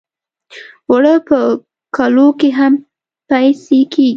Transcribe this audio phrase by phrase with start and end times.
[0.89, 1.39] اوړه په
[1.95, 2.73] کلو کې هم
[3.29, 4.09] پېسې کېږي